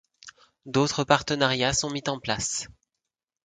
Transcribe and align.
D'autres 0.65 1.03
partenariats 1.03 1.73
sont 1.73 1.91
mis 1.91 2.01
en 2.07 2.19
place. 2.19 2.67